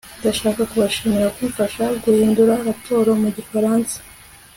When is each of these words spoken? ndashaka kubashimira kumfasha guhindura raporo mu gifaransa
ndashaka 0.19 0.61
kubashimira 0.71 1.33
kumfasha 1.35 1.83
guhindura 2.03 2.53
raporo 2.67 3.09
mu 3.21 3.29
gifaransa 3.37 3.95